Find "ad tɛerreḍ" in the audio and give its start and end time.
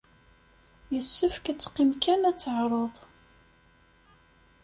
2.29-2.95